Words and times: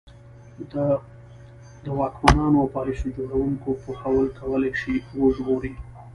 د 1.81 1.85
واکمنانو 1.99 2.57
او 2.61 2.67
پالیسي 2.75 3.09
جوړوونکو 3.17 3.69
پوهول 3.83 4.27
کولای 4.39 4.73
شي 4.81 4.95
وژغوري. 5.21 5.73